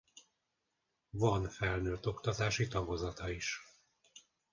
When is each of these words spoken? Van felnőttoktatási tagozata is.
Van 1.09 1.49
felnőttoktatási 1.49 2.67
tagozata 2.67 3.29
is. 3.29 3.59